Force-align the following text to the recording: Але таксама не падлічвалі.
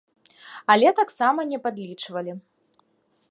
Але 0.75 0.93
таксама 0.99 1.45
не 1.51 1.59
падлічвалі. 1.65 2.31